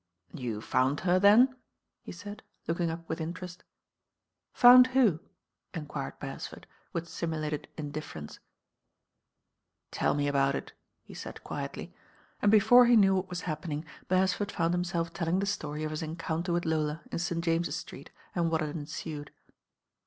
"You 0.33 0.61
found 0.61 1.01
her 1.01 1.19
then?" 1.19 1.55
he 2.01 2.11
said, 2.11 2.41
looking 2.67 2.89
up 2.89 3.07
with 3.07 3.21
interest. 3.21 3.63
"Found 4.53 4.87
who?" 4.87 5.19
enquired 5.75 6.17
Beresford, 6.17 6.65
with 6.91 7.05
simu 7.05 7.39
lated 7.47 7.65
indifference. 7.77 8.39
> 8.39 8.41
THE 9.91 9.99
BAIN 9.99 10.01
OIRL 10.07 10.13
"TeU 10.13 10.17
me 10.17 10.27
about 10.27 10.55
it," 10.55 10.73
he 11.03 11.15
Mid 11.23 11.43
quietly, 11.43 11.93
and 12.41 12.51
before 12.51 12.87
he 12.87 12.95
knew 12.95 13.13
what 13.13 13.29
was 13.29 13.41
happening, 13.41 13.85
Bereiford 14.07 14.51
found 14.51 14.73
himself 14.73 15.13
tellmg 15.13 15.39
the 15.39 15.45
itory 15.45 15.85
of 15.85 15.91
hit 15.91 16.01
encounter 16.01 16.51
with 16.51 16.65
Lola 16.65 17.03
in 17.11 17.19
St 17.19 17.45
Jamei't 17.45 17.71
Street 17.71 18.09
and 18.33 18.49
what 18.49 18.61
had 18.61 18.71
ensued. 18.71 19.29